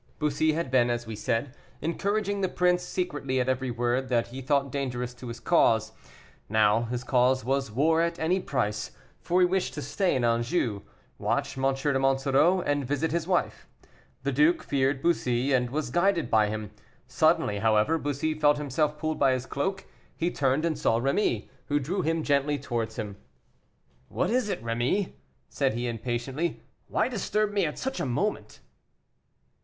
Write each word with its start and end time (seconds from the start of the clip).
Bussy 0.17 0.53
had 0.53 0.71
been, 0.71 0.89
as 0.89 1.05
we 1.05 1.15
said, 1.15 1.53
encouraging 1.79 2.41
the 2.41 2.49
prince 2.49 2.81
secretly 2.81 3.39
at 3.39 3.47
every 3.47 3.69
word 3.69 4.09
that 4.09 4.29
he 4.29 4.41
thought 4.41 4.71
dangerous 4.71 5.13
to 5.13 5.27
his 5.27 5.39
cause. 5.39 5.91
Now 6.49 6.85
his 6.85 7.03
cause 7.03 7.45
was 7.45 7.69
war 7.69 8.01
at 8.01 8.17
any 8.17 8.39
price, 8.39 8.93
for 9.21 9.41
he 9.41 9.45
wished 9.45 9.75
to 9.75 9.81
stay 9.83 10.15
in 10.15 10.23
Anjou, 10.25 10.81
watch 11.19 11.55
M. 11.55 11.71
de 11.75 11.99
Monsoreau, 11.99 12.61
and 12.61 12.83
visit 12.83 13.11
his 13.11 13.27
wife. 13.27 13.67
The 14.23 14.31
duke 14.31 14.63
feared 14.63 15.03
Bussy, 15.03 15.53
and 15.53 15.69
was 15.69 15.91
guided 15.91 16.31
by 16.31 16.47
him. 16.47 16.71
Suddenly, 17.05 17.59
however, 17.59 17.99
Bussy 17.99 18.33
felt 18.33 18.57
himself 18.57 18.97
pulled 18.97 19.19
by 19.19 19.33
his 19.33 19.45
cloak; 19.45 19.85
he 20.17 20.31
turned 20.31 20.65
and 20.65 20.79
saw 20.79 20.99
Rémy, 20.99 21.47
who 21.67 21.79
drew 21.79 22.01
him 22.01 22.23
gently 22.23 22.57
towards 22.57 22.95
him. 22.95 23.17
"What 24.07 24.31
is 24.31 24.49
it, 24.49 24.63
Rémy?" 24.63 25.11
said 25.47 25.75
he 25.75 25.87
impatiently. 25.87 26.63
"Why 26.87 27.07
disturb 27.07 27.53
me 27.53 27.67
at 27.67 27.77
such 27.77 27.99
a 27.99 28.05
moment?" 28.07 28.61